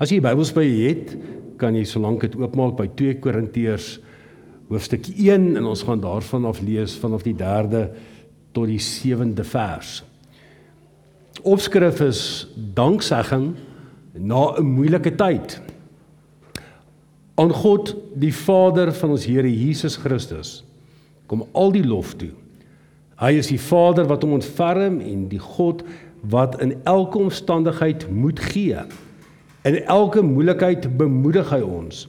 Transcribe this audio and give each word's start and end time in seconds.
As 0.00 0.08
jy 0.08 0.16
die 0.16 0.24
Bybels 0.24 0.54
by 0.56 0.62
jou 0.64 0.76
het, 0.88 1.10
kan 1.60 1.74
jy 1.76 1.82
solank 1.84 2.22
dit 2.24 2.36
oopmaak 2.40 2.78
by 2.78 2.86
2 2.96 3.18
Korintiërs 3.20 3.98
hoofstuk 4.70 5.10
1 5.12 5.58
en 5.60 5.66
ons 5.68 5.82
gaan 5.84 6.00
daarvan 6.00 6.46
af 6.48 6.62
lees 6.64 6.94
vanaf 6.96 7.26
die 7.26 7.34
3de 7.36 7.82
tot 8.56 8.70
die 8.70 8.80
7de 8.80 9.44
vers. 9.44 9.98
Opskrif 11.44 12.00
is 12.06 12.22
danksegging 12.56 13.50
na 14.16 14.56
'n 14.56 14.64
moeilike 14.64 15.12
tyd. 15.20 15.60
Aan 17.36 17.52
God, 17.52 17.94
die 18.14 18.32
Vader 18.34 18.92
van 18.92 19.10
ons 19.10 19.26
Here 19.26 19.48
Jesus 19.48 19.96
Christus, 19.96 20.64
kom 21.26 21.44
al 21.52 21.72
die 21.72 21.84
lof 21.84 22.14
toe. 22.14 22.32
Hy 23.20 23.32
is 23.36 23.48
die 23.48 23.60
Vader 23.60 24.06
wat 24.08 24.22
hom 24.22 24.32
ontferm 24.32 25.00
en 25.00 25.28
die 25.28 25.38
God 25.38 25.84
wat 26.22 26.60
in 26.60 26.80
elke 26.84 27.18
omstandigheid 27.18 28.10
moed 28.10 28.40
gee. 28.40 28.80
In 29.68 29.76
elke 29.84 30.22
moeilikheid 30.24 30.86
bemoedig 30.96 31.50
hy 31.52 31.58
ons. 31.60 32.06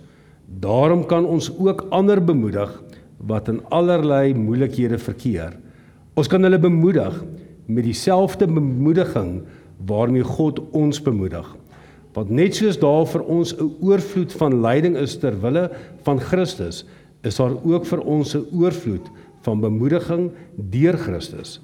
Daarom 0.63 1.01
kan 1.03 1.25
ons 1.27 1.49
ook 1.59 1.83
ander 1.91 2.21
bemoedig 2.23 2.71
wat 3.27 3.49
in 3.51 3.59
allerlei 3.75 4.31
moeilikhede 4.33 4.95
verkeer. 4.97 5.57
Ons 6.15 6.31
kan 6.31 6.47
hulle 6.47 6.59
bemoedig 6.59 7.17
met 7.67 7.83
dieselfde 7.83 8.47
bemoediging 8.47 9.41
waarmee 9.87 10.23
God 10.23 10.61
ons 10.71 11.01
bemoedig. 11.03 11.43
Want 12.15 12.31
net 12.31 12.55
soos 12.55 12.79
daar 12.79 13.03
vir 13.07 13.27
ons 13.27 13.53
'n 13.53 13.75
oorvloed 13.83 14.31
van 14.31 14.61
lyding 14.61 14.95
is 14.95 15.17
ter 15.19 15.35
wille 15.41 15.69
van 16.03 16.19
Christus, 16.19 16.85
is 17.23 17.35
daar 17.35 17.55
ook 17.63 17.85
vir 17.85 17.99
ons 17.99 18.35
'n 18.35 18.47
oorvloed 18.51 19.11
van 19.41 19.59
bemoediging 19.59 20.31
deur 20.55 20.97
Christus. 20.97 21.59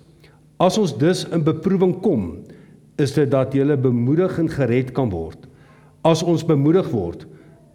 As 0.60 0.78
ons 0.78 0.98
dus 0.98 1.26
in 1.32 1.44
beproewing 1.44 2.02
kom, 2.02 2.38
is 2.98 3.14
dit 3.14 3.32
dat 3.32 3.54
jy 3.54 3.78
bemoedig 3.78 4.40
en 4.40 4.50
gered 4.50 4.92
kan 4.92 5.10
word. 5.10 5.47
As 6.08 6.24
ons 6.24 6.46
bemoedig 6.48 6.88
word, 6.94 7.26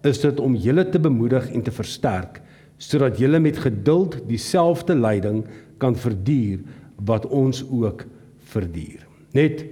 is 0.08 0.22
dit 0.22 0.40
om 0.40 0.54
julle 0.58 0.86
te 0.88 1.00
bemoedig 1.02 1.50
en 1.52 1.62
te 1.64 1.74
versterk 1.74 2.40
sodat 2.82 3.20
julle 3.20 3.38
met 3.38 3.60
geduld 3.62 4.16
dieselfde 4.26 4.96
lyding 4.98 5.44
kan 5.78 5.94
verduur 5.94 6.64
wat 7.06 7.28
ons 7.30 7.60
ook 7.68 8.02
verduur. 8.50 9.04
Net 9.36 9.62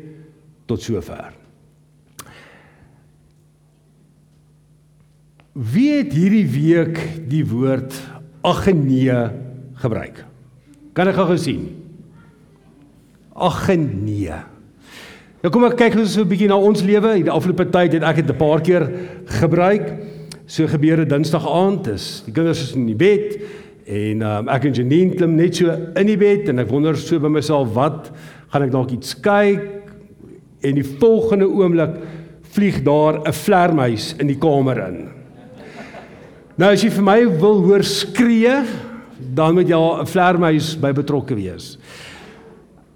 tot 0.70 0.84
sover. 0.84 1.32
Wie 5.58 5.88
het 5.96 6.14
hierdie 6.14 6.46
week 6.46 7.00
die 7.32 7.42
woord 7.50 7.96
ag 8.46 8.68
nee 8.70 9.18
gebruik? 9.82 10.22
Kan 10.94 11.10
ek 11.10 11.18
gou 11.18 11.34
sien? 11.40 11.66
Ag 13.34 13.66
nee. 13.74 14.38
Nou 15.41 15.48
kom 15.48 15.64
ek 15.64 15.78
kyk 15.80 15.94
ons 15.96 16.12
so 16.12 16.20
'n 16.20 16.28
bietjie 16.28 16.48
na 16.48 16.56
ons 16.60 16.83
lewe. 16.84 17.14
Die 17.24 17.33
afgelope 17.33 17.64
tyd 17.72 17.94
het 17.96 18.02
ek 18.05 18.16
dit 18.16 18.28
'n 18.28 18.36
paar 18.36 18.60
keer 18.60 18.84
gebruik. 19.41 19.86
So 20.47 20.66
gebeur 20.66 20.97
dit 20.97 21.08
Dinsdag 21.08 21.47
aand 21.47 21.86
is 21.86 22.22
die 22.27 22.32
kinders 22.32 22.60
is 22.60 22.74
in 22.74 22.86
die 22.86 22.94
bed 22.94 23.41
en 23.86 24.22
um, 24.22 24.48
ek 24.48 24.64
en 24.64 24.74
Janine 24.74 25.14
klim 25.16 25.36
net 25.36 25.56
so 25.56 25.70
in 25.97 26.06
die 26.06 26.16
bed 26.16 26.48
en 26.48 26.58
ek 26.58 26.69
wonder 26.69 26.94
so 26.97 27.19
by 27.19 27.28
myself 27.28 27.72
wat 27.74 28.10
gaan 28.52 28.62
ek 28.62 28.70
dalk 28.70 28.91
iets 28.91 29.14
kyk 29.14 29.62
en 30.62 30.74
die 30.74 30.84
volgende 30.84 31.48
oomblik 31.48 31.97
vlieg 32.52 32.82
daar 32.84 33.22
'n 33.25 33.32
vlermuis 33.32 34.14
in 34.19 34.27
die 34.27 34.38
kamer 34.38 34.88
in. 34.88 35.08
Nou 36.58 36.70
as 36.70 36.82
jy 36.82 36.91
vir 36.91 37.02
my 37.02 37.41
wil 37.41 37.62
hoor 37.62 37.82
skree, 37.82 38.66
dan 39.34 39.54
moet 39.54 39.69
jy 39.69 39.77
'n 39.77 40.06
vlermuis 40.06 40.77
by 40.77 40.92
betrokke 40.92 41.34
wees. 41.34 41.78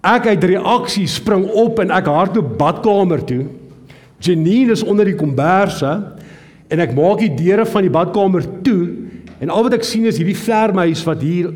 Ek 0.05 0.27
uit 0.29 0.45
reaksie 0.45 1.07
spring 1.09 1.47
op 1.57 1.81
en 1.81 1.93
ek 1.97 2.09
hardloop 2.13 2.57
badkamer 2.61 3.23
toe. 3.25 3.47
Janine 4.25 4.75
is 4.77 4.85
onder 4.85 5.09
die 5.09 5.17
komberse 5.17 5.91
en 6.69 6.83
ek 6.85 6.93
maak 6.97 7.23
die 7.23 7.33
deure 7.33 7.65
van 7.69 7.87
die 7.87 7.93
badkamer 7.93 8.45
toe 8.67 8.83
en 9.41 9.53
al 9.53 9.67
wat 9.67 9.79
ek 9.79 9.87
sien 9.87 10.05
is 10.09 10.21
hierdie 10.21 10.39
vlermuis 10.39 11.05
wat 11.09 11.25
hier 11.25 11.51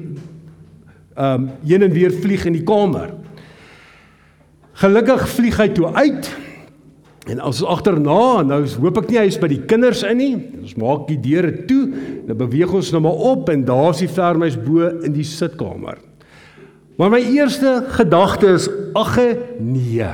ehm 1.19 1.45
um, 1.45 1.47
heen 1.67 1.83
en 1.83 1.93
weer 1.93 2.13
vlieg 2.15 2.45
in 2.47 2.55
die 2.55 2.67
kamer. 2.67 3.11
Gelukkig 4.79 5.25
vlieg 5.35 5.57
hy 5.59 5.67
toe 5.75 5.89
uit. 5.97 6.29
En 7.29 7.41
as 7.45 7.59
agterna, 7.67 8.45
nou 8.47 8.61
hoop 8.79 9.01
ek 9.03 9.11
nie 9.11 9.19
hy 9.19 9.27
is 9.29 9.41
by 9.41 9.51
die 9.51 9.65
kinders 9.69 10.05
in 10.07 10.21
nie. 10.23 10.37
Ons 10.63 10.77
maak 10.81 11.09
die 11.11 11.19
deure 11.21 11.51
toe, 11.69 11.83
dan 12.29 12.39
beweeg 12.39 12.73
ons 12.79 12.93
nou 12.95 13.03
maar 13.05 13.25
op 13.35 13.51
en 13.53 13.67
daar's 13.69 14.01
die 14.05 14.09
vlermuis 14.09 14.57
bo 14.63 14.87
in 15.05 15.17
die 15.17 15.27
sitkamer. 15.27 15.99
Maar 16.99 17.11
my 17.15 17.21
eerste 17.23 17.85
gedagte 17.95 18.47
is: 18.47 18.69
"Ag 18.93 19.19
nee. 19.59 20.11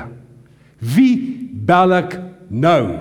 Wie 0.78 1.48
bel 1.52 1.92
ek 1.92 2.20
nou?" 2.48 2.98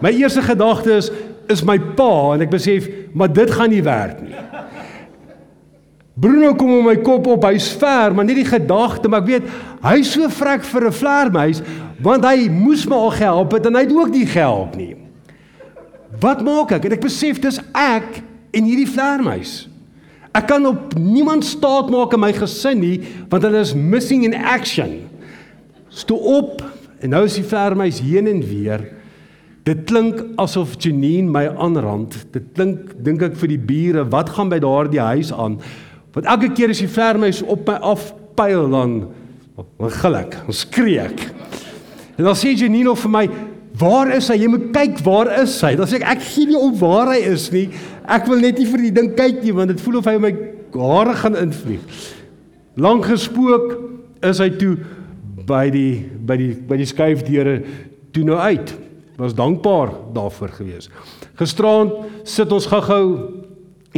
My 0.00 0.10
eerste 0.10 0.42
gedagte 0.42 0.92
is 0.92 1.10
is 1.48 1.62
my 1.64 1.78
pa 1.96 2.34
en 2.34 2.44
ek 2.44 2.50
besef 2.52 2.88
maar 3.16 3.32
dit 3.32 3.50
gaan 3.50 3.70
nie 3.72 3.82
werk 3.82 4.20
nie. 4.20 4.36
Bruno 6.18 6.54
kom 6.54 6.72
om 6.78 6.84
my 6.84 6.96
kop 6.96 7.26
op, 7.26 7.44
hy's 7.46 7.70
ver, 7.78 8.14
maar 8.14 8.26
net 8.26 8.40
die 8.40 8.48
gedagte, 8.48 9.08
maar 9.08 9.22
ek 9.22 9.28
weet 9.28 9.50
hy's 9.84 10.10
so 10.12 10.28
vrek 10.28 10.64
vir 10.66 10.88
'n 10.88 10.92
vlermuis 10.92 11.62
want 12.02 12.24
hy 12.24 12.48
moes 12.48 12.86
my 12.86 12.96
al 12.96 13.10
gehelp 13.10 13.52
het 13.52 13.66
en 13.66 13.74
hy 13.74 13.82
het 13.86 13.92
ook 13.92 14.10
nie 14.10 14.26
gehelp 14.26 14.76
nie. 14.76 14.96
Wat 16.20 16.42
maak 16.42 16.72
ek? 16.72 16.84
En 16.84 16.92
ek 16.92 17.00
besef 17.00 17.40
dis 17.40 17.60
ek 17.74 18.22
en 18.50 18.64
hierdie 18.64 18.88
vlermuis. 18.88 19.67
Ek 20.38 20.46
kan 20.50 20.66
op 20.70 20.94
niemand 20.94 21.46
staat 21.46 21.90
maak 21.90 22.14
in 22.14 22.22
my 22.22 22.30
gesin 22.36 22.78
nie 22.82 22.98
want 23.30 23.42
hulle 23.42 23.64
is 23.64 23.74
missing 23.74 24.22
in 24.28 24.36
action. 24.38 25.00
Sto 25.90 26.14
op 26.38 26.62
en 27.02 27.14
nou 27.14 27.24
is 27.26 27.38
die 27.40 27.46
vlermuis 27.46 27.98
heen 28.04 28.30
en 28.30 28.44
weer 28.46 28.86
Dit 29.68 29.84
klink 29.84 30.22
asof 30.40 30.78
Janine 30.80 31.28
my 31.28 31.44
aanrand. 31.60 32.14
Dit 32.32 32.54
klink 32.56 32.94
dink 33.04 33.24
ek 33.26 33.36
vir 33.36 33.50
die 33.52 33.60
bure, 33.60 34.06
wat 34.14 34.30
gaan 34.32 34.48
by 34.48 34.60
daardie 34.64 35.02
huis 35.10 35.32
aan? 35.34 35.58
Want 36.14 36.28
elke 36.30 36.48
keer 36.56 36.72
as 36.72 36.80
die 36.80 36.88
vlermuis 36.88 37.42
op 37.44 37.68
my 37.68 37.76
afpyl 37.90 38.68
dan 38.72 39.00
dan 39.58 39.90
gil 39.90 40.14
ek, 40.14 40.36
dan 40.46 40.54
skree 40.54 41.00
ek. 41.02 41.24
En 42.14 42.28
dan 42.28 42.36
sê 42.38 42.52
Janine 42.54 42.92
vir 42.94 43.10
my, 43.10 43.24
"Waar 43.78 44.12
is 44.16 44.28
hy? 44.28 44.34
Jy 44.34 44.48
moet 44.48 44.72
kyk, 44.72 44.98
waar 45.04 45.30
is 45.40 45.60
hy?" 45.60 45.74
Dan 45.76 45.86
sê 45.86 46.00
ek, 46.00 46.18
"Ek 46.18 46.22
gee 46.22 46.46
nie 46.46 46.58
om 46.58 46.74
waar 46.78 47.12
hy 47.12 47.20
is 47.32 47.50
nie. 47.52 47.68
Ek 48.08 48.26
wil 48.26 48.40
net 48.40 48.58
nie 48.58 48.66
vir 48.66 48.78
die 48.78 48.90
ding 48.90 49.14
kyk 49.14 49.42
nie 49.42 49.52
want 49.52 49.68
dit 49.68 49.80
voel 49.80 49.98
of 49.98 50.04
hy 50.04 50.18
my 50.18 50.32
hare 50.74 51.14
gaan 51.14 51.36
invlieg." 51.36 52.14
Lank 52.76 53.04
gespook 53.04 53.78
is 54.22 54.38
hy 54.38 54.50
toe 54.50 54.76
by 55.46 55.70
die 55.70 56.04
by 56.26 56.36
die 56.36 56.54
by 56.54 56.76
die 56.76 56.86
skuifdeure 56.86 57.62
toe 58.12 58.24
nou 58.24 58.36
uit 58.36 58.74
was 59.18 59.34
dankbaar 59.34 59.90
daarvoor 60.14 60.48
gewees. 60.60 60.88
Gisterand 61.34 61.92
sit 62.22 62.52
ons 62.54 62.66
gou-gou 62.70 63.06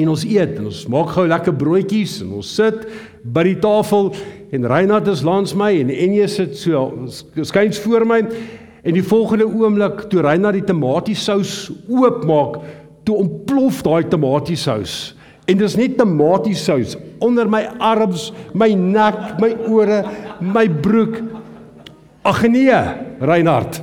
en 0.01 0.09
ons 0.09 0.25
eet 0.25 0.57
en 0.57 0.71
ons 0.71 0.87
maak 0.93 1.13
gou 1.17 1.27
lekker 1.29 1.57
broodjies 1.61 2.21
en 2.25 2.39
ons 2.39 2.55
sit 2.57 2.87
by 3.25 3.45
die 3.51 3.59
tafel 3.61 4.15
en 4.55 4.69
Reinhard 4.71 5.11
is 5.13 5.25
langs 5.27 5.53
my 5.59 5.71
en 5.83 5.93
Enje 5.93 6.29
sit 6.33 6.57
so 6.57 6.87
skuins 7.43 7.81
voor 7.85 8.07
my 8.09 8.23
en 8.83 8.97
die 8.97 9.05
volgende 9.05 9.49
oomblik 9.49 10.07
toe 10.13 10.23
Reinhard 10.25 10.61
die 10.61 10.69
tomatiesous 10.69 11.71
oopmaak 11.89 12.61
toe 13.09 13.19
ontplof 13.25 13.83
daai 13.87 14.09
tomatiesous 14.09 15.15
en 15.51 15.59
dis 15.59 15.77
net 15.77 15.97
tomatiesous 15.99 16.97
onder 17.21 17.49
my 17.51 17.65
arms, 17.83 18.31
my 18.55 18.71
nek, 18.73 19.37
my 19.43 19.51
ore, 19.69 20.05
my 20.41 20.69
broek 20.71 21.21
Ag 22.21 22.43
nee, 22.53 22.69
Reinhard. 23.21 23.79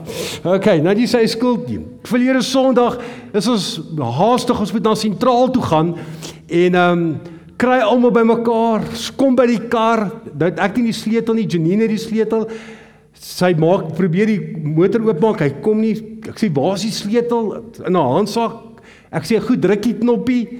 OK, 0.46 0.68
nou 0.86 0.94
dis 0.94 1.10
sy 1.10 1.24
skuld 1.26 1.66
nie. 1.72 1.80
Verlede 2.06 2.44
Sondag 2.46 3.00
is 3.34 3.48
ons 3.50 3.66
haastig 3.98 4.60
ons 4.62 4.74
moet 4.76 4.86
na 4.86 4.94
sentraal 4.98 5.50
toe 5.56 5.64
gaan 5.66 5.96
en 5.98 6.78
ehm 6.78 7.02
um, 7.02 7.10
kry 7.58 7.80
almal 7.82 8.12
bymekaar, 8.14 8.84
kom 9.18 9.34
by 9.34 9.48
die 9.50 9.64
kar. 9.66 10.04
Dat 10.30 10.60
ek 10.62 10.76
nie 10.78 10.92
die 10.92 10.94
sleutel 10.94 11.40
nie, 11.40 11.48
Janine 11.50 11.88
het 11.88 11.96
die 11.96 12.04
sleutel. 12.04 12.44
Sy 13.18 13.54
maak 13.58 13.96
probeer 13.98 14.30
die 14.30 14.40
motor 14.62 15.02
oopmaak. 15.08 15.42
Hy 15.42 15.50
kom 15.64 15.82
nie. 15.82 15.96
Ek 16.28 16.38
sê, 16.38 16.50
"Waar 16.54 16.76
is 16.76 16.84
die 16.84 16.92
sleutel?" 16.92 17.64
In 17.86 17.96
haar 17.96 18.14
handsak. 18.18 18.82
Ek 19.12 19.24
sê, 19.24 19.40
"Goed, 19.40 19.62
druk 19.62 19.82
die 19.82 19.94
knoppie." 19.94 20.60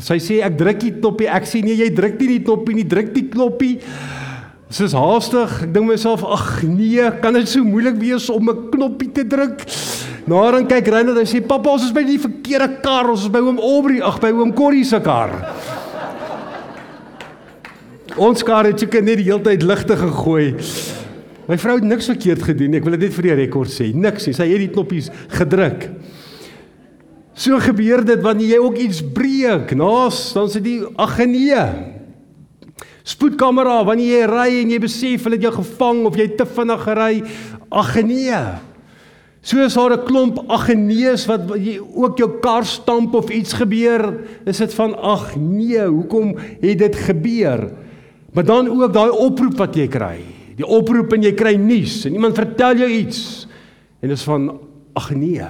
Sy 0.00 0.18
sê, 0.18 0.42
"Ek 0.44 0.56
druk 0.58 0.80
die 0.80 0.92
knoppie." 0.92 1.28
Ek 1.28 1.44
sê, 1.44 1.62
"Nee, 1.62 1.76
jy 1.76 1.94
druk 1.94 2.20
nie 2.20 2.38
die 2.38 2.44
knoppie 2.44 2.74
nie, 2.74 2.84
druk 2.84 3.14
die 3.14 3.28
knoppie." 3.28 3.80
Soos 4.68 4.92
haastig, 4.92 5.62
ek 5.62 5.72
dink 5.72 5.86
myself, 5.86 6.24
ag 6.24 6.64
nee, 6.64 7.10
kan 7.22 7.34
dit 7.34 7.46
so 7.46 7.62
moeilik 7.62 8.00
wees 8.00 8.28
om 8.30 8.48
'n 8.48 8.70
knoppie 8.70 9.12
te 9.12 9.22
druk? 9.24 9.62
Nou 10.26 10.50
dan 10.50 10.66
kyk 10.66 10.88
Reinhard 10.88 11.18
en 11.18 11.26
sê, 11.26 11.40
"Pappa, 11.40 11.70
ons 11.70 11.84
is 11.84 11.92
by 11.92 12.02
die 12.02 12.18
verkeerde 12.18 12.82
kar, 12.82 13.08
ons 13.08 13.22
is 13.22 13.28
by 13.28 13.38
oom 13.38 13.58
Aubrey, 13.58 14.02
ag 14.02 14.20
by 14.20 14.32
oom 14.32 14.52
Corrie 14.52 14.84
se 14.84 15.00
kar." 15.00 15.30
Ons 18.16 18.42
kar 18.42 18.64
het 18.64 18.80
seker 18.80 19.02
net 19.02 19.18
die 19.18 19.24
hele 19.24 19.40
tyd 19.40 19.62
ligte 19.62 19.96
gegooi. 19.96 20.56
My 21.46 21.58
vrou 21.62 21.76
het 21.78 21.86
niks 21.86 22.08
verkeerd 22.10 22.42
gedoen 22.42 22.72
nie. 22.74 22.80
Ek 22.80 22.86
wil 22.86 22.96
dit 22.96 23.06
net 23.06 23.14
vir 23.14 23.28
die 23.28 23.36
rekord 23.44 23.70
sê. 23.70 23.92
Niks 23.94 24.26
nie. 24.26 24.34
Sy 24.34 24.48
het 24.50 24.62
die 24.64 24.72
knoppies 24.72 25.10
gedruk. 25.38 25.88
So 27.36 27.58
gebeur 27.60 28.02
dit 28.06 28.22
wanneer 28.24 28.56
jy 28.56 28.60
ook 28.64 28.78
iets 28.80 29.02
breek. 29.14 29.74
Naas, 29.78 30.32
dan 30.34 30.50
sê 30.50 30.62
die 30.64 30.80
ag 30.98 31.18
nee. 31.28 31.64
Spoedkamera 33.06 33.82
wanneer 33.86 34.24
jy 34.24 34.30
ry 34.30 34.48
en 34.62 34.72
jy 34.72 34.78
besef 34.82 35.26
hulle 35.26 35.38
het 35.38 35.44
jou 35.46 35.52
gevang 35.60 36.00
of 36.08 36.16
jy 36.18 36.30
te 36.34 36.46
vinnig 36.48 36.86
gery. 36.88 37.12
Ag 37.70 37.92
nee. 38.08 38.40
Soos 39.46 39.76
daar 39.78 39.94
'n 39.94 40.04
klomp 40.04 40.40
ag 40.50 40.74
nee's 40.74 41.26
wat 41.30 41.46
jy 41.54 41.78
ook 41.78 42.18
jou 42.18 42.40
kar 42.42 42.64
stamp 42.64 43.14
of 43.14 43.30
iets 43.30 43.52
gebeur, 43.52 44.26
is 44.44 44.58
dit 44.58 44.74
van 44.74 44.94
ag 44.98 45.36
nee, 45.36 45.86
hoekom 45.86 46.34
het 46.60 46.78
dit 46.78 46.96
gebeur? 46.96 47.70
Maar 48.32 48.44
dan 48.44 48.68
ook 48.68 48.92
daai 48.92 49.10
oproep 49.10 49.56
wat 49.56 49.76
jy 49.76 49.86
kry. 49.86 50.35
Die 50.56 50.66
oproep 50.66 51.12
en 51.12 51.26
jy 51.26 51.34
kry 51.36 51.54
nuus 51.60 52.04
en 52.08 52.16
iemand 52.16 52.38
vertel 52.38 52.82
jou 52.84 52.88
iets 52.88 53.20
en 54.00 54.08
dit 54.08 54.16
is 54.16 54.24
van 54.24 54.48
ag 54.96 55.10
nee. 55.16 55.46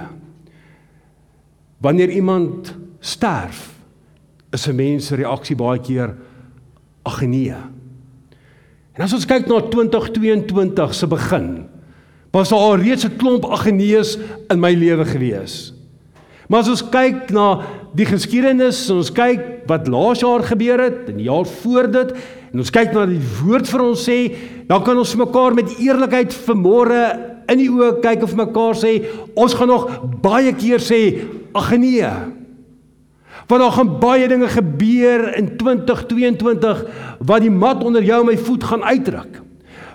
Wanneer 1.83 2.09
iemand 2.09 2.73
sterf, 2.99 3.77
is 4.51 4.67
'n 4.67 4.75
mens 4.75 5.07
se 5.07 5.15
reaksie 5.15 5.55
baie 5.55 5.79
keer 5.79 6.15
ag 7.03 7.21
nee. 7.21 7.53
En 8.93 9.03
as 9.03 9.13
ons 9.13 9.25
kyk 9.25 9.47
na 9.47 9.61
2022 9.61 10.93
se 10.93 11.07
begin, 11.07 11.67
was 12.33 12.49
daar 12.49 12.59
al 12.59 12.81
reeds 12.81 13.05
'n 13.05 13.17
klomp 13.17 13.45
agnees 13.45 14.17
in 14.49 14.59
my 14.59 14.73
lewe 14.73 15.05
gewees. 15.05 15.73
Maar 16.47 16.59
as 16.59 16.69
ons 16.69 16.89
kyk 16.89 17.31
na 17.31 17.61
die 17.95 18.05
geskiedenis, 18.05 18.89
ons 18.89 19.11
kyk 19.11 19.67
wat 19.67 19.87
laas 19.87 20.19
jaar 20.19 20.43
gebeur 20.43 20.79
het 20.79 21.09
en 21.09 21.17
die 21.17 21.27
jaar 21.27 21.45
voor 21.45 21.91
dit 21.91 22.13
en 22.51 22.63
ons 22.63 22.73
kyk 22.73 22.93
na 22.95 23.05
die 23.09 23.21
woord 23.41 23.69
vir 23.69 23.83
ons 23.83 24.05
sê, 24.07 24.19
dan 24.69 24.83
kan 24.85 24.99
ons 24.99 25.15
mekaar 25.19 25.57
met 25.57 25.73
eerlikheid 25.77 26.35
vanmôre 26.47 27.01
in 27.51 27.61
die 27.61 27.69
oë 27.71 27.97
kyk 28.03 28.25
of 28.27 28.35
mekaar 28.37 28.77
sê, 28.79 28.97
ons 29.35 29.55
gaan 29.57 29.71
nog 29.71 29.87
baie 30.23 30.53
keer 30.57 30.83
sê 30.83 31.01
ag 31.57 31.71
nee. 31.79 32.13
Want 33.47 33.63
daar 33.63 33.75
gaan 33.77 33.91
baie 34.01 34.27
dinge 34.27 34.47
gebeur 34.51 35.29
in 35.39 35.53
2022 35.59 36.81
wat 37.23 37.43
die 37.43 37.53
mat 37.53 37.83
onder 37.83 38.03
jou 38.03 38.21
en 38.23 38.31
my 38.31 38.39
voet 38.39 38.65
gaan 38.67 38.83
uitdruk 38.83 39.43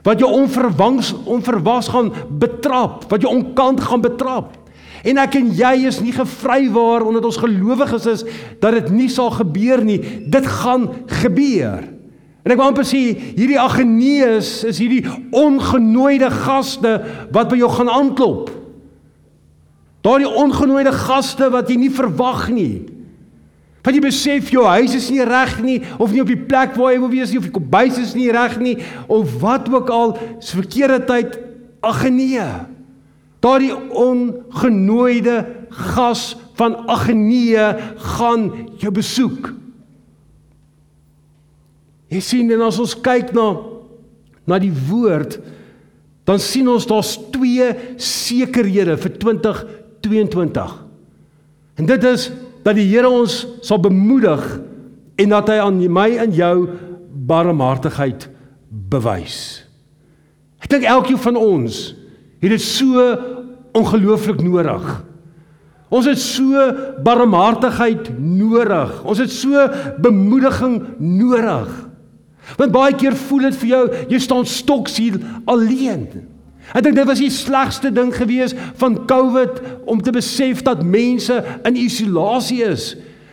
wat 0.02 0.18
jou 0.18 0.30
onverwangs 0.34 1.12
onverwas 1.30 1.88
gaan 1.88 2.12
betrap, 2.38 3.04
wat 3.10 3.22
jou 3.22 3.30
onkant 3.30 3.80
gaan 3.80 4.02
betrap. 4.02 4.56
En 5.02 5.18
ek 5.18 5.36
en 5.38 5.50
jy 5.58 5.72
is 5.90 6.00
nie 6.02 6.14
gevrywaar 6.14 7.06
omdat 7.06 7.26
ons 7.26 7.40
gelowiges 7.42 8.06
is 8.10 8.24
dat 8.62 8.76
dit 8.78 8.90
nie 8.94 9.08
sal 9.10 9.32
gebeur 9.34 9.82
nie. 9.86 9.98
Dit 10.30 10.46
gaan 10.46 10.88
gebeur. 11.22 11.86
En 12.42 12.50
ek 12.50 12.58
wou 12.58 12.66
amper 12.66 12.86
sê 12.86 13.00
hierdie 13.14 13.60
agnees 13.60 14.62
is 14.66 14.80
hierdie 14.82 15.04
ongenooide 15.30 16.30
gaste 16.42 16.96
wat 17.34 17.52
by 17.52 17.60
jou 17.60 17.70
gaan 17.70 17.90
aanklop. 17.92 18.50
Daardie 20.02 20.26
ongenooide 20.26 20.90
gaste 21.04 21.46
wat 21.54 21.70
jy 21.70 21.78
nie 21.84 21.92
verwag 21.94 22.48
nie. 22.50 22.82
Want 23.82 23.98
jy 23.98 24.02
besef 24.02 24.50
jou 24.54 24.66
huis 24.66 24.94
is 24.98 25.08
nie 25.10 25.22
reg 25.26 25.56
nie 25.62 25.78
of 25.98 26.10
nie 26.10 26.22
op 26.22 26.30
die 26.30 26.38
plek 26.38 26.74
waar 26.78 26.94
jy 26.94 27.00
wil 27.02 27.12
wees 27.14 27.30
nie 27.30 27.38
of 27.38 27.46
die 27.46 27.54
kombuis 27.54 27.98
is 28.02 28.16
nie 28.18 28.28
reg 28.34 28.58
nie 28.62 28.76
of 29.06 29.38
wat 29.42 29.70
ook 29.70 29.90
al, 29.90 30.14
is 30.38 30.54
verkeerde 30.54 31.00
tyd. 31.06 31.38
Ag 31.82 32.04
nee. 32.10 32.42
Daardie 33.42 33.74
ongenooide 33.74 35.38
gas 35.94 36.32
van 36.58 36.76
ag 36.90 37.08
nee 37.14 37.70
gaan 38.18 38.50
jou 38.82 38.94
besoek. 38.94 39.50
Jy 42.12 42.20
sien 42.24 42.52
en 42.52 42.66
as 42.66 42.80
ons 42.82 42.94
kyk 43.04 43.32
na 43.36 43.48
na 44.42 44.58
die 44.58 44.72
woord 44.74 45.36
dan 46.26 46.40
sien 46.42 46.68
ons 46.70 46.86
daar's 46.86 47.16
twee 47.34 47.66
sekerhede 47.98 48.96
vir 49.00 49.14
2022. 49.22 50.74
En 51.78 51.88
dit 51.88 52.06
is 52.06 52.28
dat 52.62 52.78
die 52.78 52.86
Here 52.86 53.10
ons 53.10 53.42
sal 53.66 53.80
bemoedig 53.82 54.42
en 55.18 55.34
dat 55.34 55.50
hy 55.50 55.58
aan 55.62 55.80
my 55.90 56.08
en 56.22 56.34
jou 56.34 56.56
barmhartigheid 57.26 58.28
bewys. 58.90 59.64
Ek 60.62 60.70
dink 60.70 60.86
elkeen 60.86 61.20
van 61.20 61.38
ons 61.38 61.80
het 62.42 62.50
dit 62.54 62.62
so 62.62 63.02
ongelooflik 63.78 64.42
nodig. 64.44 64.86
Ons 65.92 66.08
het 66.08 66.20
so 66.20 66.66
barmhartigheid 67.04 68.08
nodig. 68.18 68.94
Ons 69.04 69.20
het 69.20 69.32
so 69.32 69.66
bemoediging 70.02 70.78
nodig. 70.98 71.68
Want 72.58 72.74
baie 72.74 72.94
keer 72.98 73.16
voel 73.28 73.48
dit 73.48 73.58
vir 73.62 73.70
jou 73.72 73.82
jy 74.10 74.20
staan 74.22 74.46
stoksiel 74.48 75.18
alleen. 75.50 76.06
Ek 76.72 76.84
dink 76.84 76.96
dit 76.96 77.08
was 77.08 77.20
die 77.20 77.32
slegste 77.32 77.90
ding 77.94 78.12
gewees 78.14 78.54
van 78.80 79.00
COVID 79.10 79.60
om 79.90 80.02
te 80.02 80.14
besef 80.14 80.62
dat 80.66 80.84
mense 80.86 81.36
in 81.68 81.78
isolasie 81.78 82.62
is. 82.64 82.92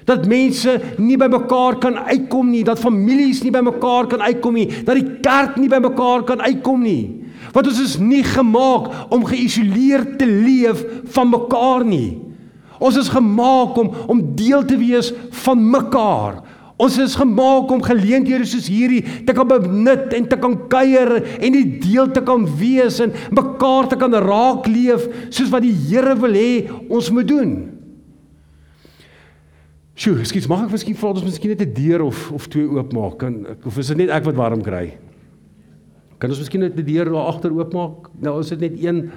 Dat 0.09 0.25
mense 0.29 0.73
nie 0.97 1.17
by 1.21 1.27
mekaar 1.29 1.77
kan 1.81 1.99
uitkom 2.09 2.49
nie, 2.49 2.63
dat 2.65 2.81
families 2.81 3.43
nie 3.45 3.53
by 3.53 3.61
mekaar 3.61 4.09
kan 4.09 4.23
uitkom 4.25 4.57
nie, 4.57 4.67
dat 4.85 4.97
die 4.97 5.19
kerk 5.21 5.59
nie 5.61 5.69
by 5.69 5.77
mekaar 5.83 6.25
kan 6.25 6.41
uitkom 6.41 6.81
nie. 6.81 7.29
Want 7.53 7.69
ons 7.69 7.81
is 7.81 7.97
nie 8.01 8.23
gemaak 8.25 8.89
om 9.13 9.27
geïsoleerd 9.29 10.17
te 10.19 10.27
leef 10.27 10.81
van 11.13 11.29
mekaar 11.31 11.85
nie. 11.85 12.17
Ons 12.79 12.97
is 12.99 13.11
gemaak 13.11 13.77
om 13.77 13.91
om 14.07 14.23
deel 14.39 14.65
te 14.65 14.77
wees 14.79 15.11
van 15.45 15.61
mekaar. 15.71 16.41
Ons 16.79 16.95
is 17.03 17.15
gemaak 17.19 17.71
om 17.75 17.81
geleenthede 17.83 18.45
soos 18.47 18.69
hierdie 18.71 19.01
te 19.27 19.33
kan 19.35 19.47
benut 19.49 20.13
en 20.15 20.27
te 20.31 20.37
kan 20.39 20.55
kuier 20.71 21.11
en 21.35 21.57
die 21.57 21.65
deel 21.83 22.07
te 22.15 22.23
kan 22.23 22.45
wees 22.59 23.01
en 23.03 23.11
mekaar 23.35 23.89
te 23.91 23.97
kan 23.99 24.15
raak 24.23 24.69
leef 24.71 25.09
soos 25.27 25.51
wat 25.51 25.65
die 25.65 25.75
Here 25.89 26.15
wil 26.21 26.37
hê 26.39 26.69
ons 26.87 27.09
moet 27.11 27.27
doen. 27.27 27.51
Sjoe, 29.99 30.23
skiet, 30.23 30.47
mag 30.47 30.63
ek 30.63 30.77
miskien 30.77 30.95
vra 30.95 31.11
ons 31.11 31.25
miskien 31.27 31.51
net 31.51 31.65
'n 31.67 31.73
deur 31.75 32.05
of 32.07 32.31
of 32.31 32.47
twee 32.47 32.63
oopmaak? 32.63 33.19
Kan 33.19 33.45
of 33.65 33.77
is 33.77 33.91
dit 33.91 33.97
net 33.97 34.09
ek 34.09 34.23
wat 34.23 34.39
warm 34.39 34.63
kry? 34.63 34.97
Kan 36.19 36.29
ons 36.29 36.39
miskien 36.39 36.61
net 36.61 36.79
'n 36.79 36.85
deur 36.85 37.11
daar 37.11 37.27
agter 37.27 37.51
oopmaak? 37.51 38.07
Nou 38.21 38.39
is 38.39 38.49
dit 38.49 38.59
net 38.59 38.79
een. 38.79 39.11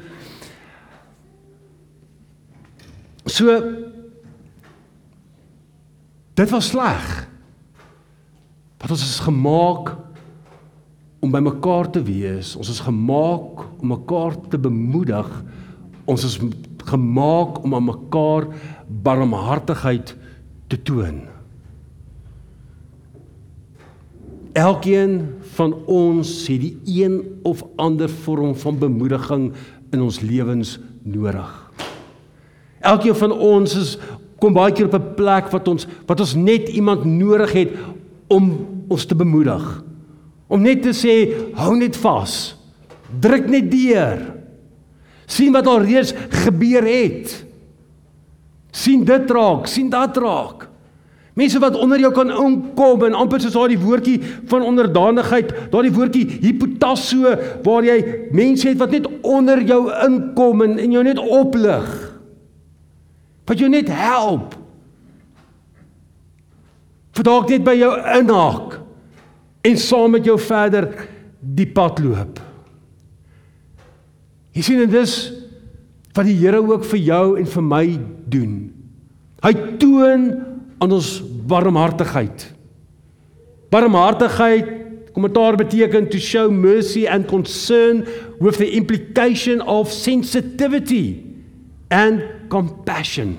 So 3.26 3.62
Dit 6.34 6.50
was 6.50 6.68
sleg. 6.68 7.31
Want 8.82 8.96
ons 8.96 9.02
is 9.06 9.20
gemaak 9.22 9.92
om 11.22 11.30
by 11.30 11.38
mekaar 11.38 11.86
te 11.94 12.00
wees. 12.02 12.56
Ons 12.58 12.72
is 12.72 12.82
gemaak 12.82 13.62
om 13.78 13.92
mekaar 13.94 14.34
te 14.50 14.58
bemoedig. 14.58 15.28
Ons 16.10 16.24
is 16.26 16.34
gemaak 16.90 17.60
om 17.62 17.76
aan 17.78 17.86
mekaar 17.86 18.48
barmhartigheid 19.06 20.16
te 20.66 20.80
toon. 20.82 21.22
Elkeen 24.58 25.14
van 25.54 25.76
ons 25.86 26.32
het 26.50 26.60
die 26.60 26.74
een 26.84 27.20
of 27.46 27.62
ander 27.80 28.10
vorm 28.10 28.56
van 28.58 28.82
bemoediging 28.82 29.52
in 29.94 30.02
ons 30.02 30.20
lewens 30.26 30.74
nodig. 31.06 31.54
Elkeen 32.82 33.14
van 33.14 33.32
ons 33.32 33.78
is 33.78 33.94
kom 34.42 34.56
baie 34.58 34.74
keer 34.74 34.90
op 34.90 34.98
'n 34.98 35.14
plek 35.14 35.52
wat 35.54 35.68
ons 35.68 35.86
wat 36.06 36.20
ons 36.20 36.34
net 36.34 36.68
iemand 36.68 37.04
nodig 37.04 37.52
het 37.52 37.70
om 38.32 38.50
ons 38.92 39.06
te 39.06 39.16
bemoedig. 39.16 39.64
Om 40.52 40.64
net 40.64 40.82
te 40.84 40.92
sê 40.96 41.14
hou 41.56 41.76
net 41.78 41.96
vas. 42.02 42.54
Druk 43.20 43.48
net 43.52 43.70
deur. 43.72 44.30
sien 45.32 45.52
wat 45.52 45.66
al 45.66 45.80
reeds 45.80 46.12
gebeur 46.44 46.84
het. 46.84 47.44
sien 48.72 49.04
dit 49.04 49.30
raak, 49.30 49.66
sien 49.66 49.88
dat 49.90 50.16
raak. 50.16 50.68
Mense 51.34 51.58
wat 51.60 51.76
onder 51.76 52.00
jou 52.00 52.10
kan 52.12 52.28
inkom 52.28 53.04
en 53.06 53.14
amper 53.16 53.40
soos 53.40 53.54
daai 53.56 53.78
woordjie 53.80 54.18
van 54.50 54.64
onderdanigheid, 54.68 55.52
daai 55.72 55.90
woordjie 55.92 56.26
hipotasso 56.42 57.32
waar 57.64 57.84
jy 57.84 57.98
mense 58.32 58.68
het 58.68 58.80
wat 58.80 58.92
net 58.92 59.08
onder 59.24 59.62
jou 59.64 59.86
inkom 60.04 60.64
en, 60.66 60.78
en 60.78 60.92
jou 60.92 61.04
net 61.04 61.20
oplig. 61.20 61.88
Wat 63.48 63.60
jou 63.60 63.70
net 63.72 63.88
help 63.88 64.56
dalk 67.20 67.50
net 67.52 67.64
by 67.64 67.74
jou 67.76 67.92
inhaak 68.16 68.78
en 69.68 69.78
saam 69.78 70.16
met 70.16 70.24
jou 70.24 70.38
verder 70.40 70.88
die 71.42 71.68
pad 71.68 72.00
loop. 72.00 72.40
Jy 74.56 74.64
sien 74.64 74.80
en 74.84 74.92
dis 74.92 75.16
wat 76.16 76.28
die 76.28 76.36
Here 76.36 76.60
ook 76.60 76.84
vir 76.88 77.00
jou 77.00 77.26
en 77.40 77.48
vir 77.48 77.64
my 77.64 77.84
doen. 78.32 78.56
Hy 79.44 79.52
toon 79.80 80.26
aan 80.82 80.92
ons 80.92 81.10
barmhartigheid. 81.48 82.46
Barmhartigheid, 83.72 84.68
kommentaar 85.12 85.56
beteken 85.60 86.08
to 86.12 86.20
show 86.20 86.50
mercy 86.50 87.06
and 87.08 87.28
concern 87.28 88.04
with 88.40 88.58
the 88.60 88.70
implication 88.76 89.60
of 89.60 89.92
sensitivity 89.92 91.22
and 91.92 92.22
compassion. 92.52 93.36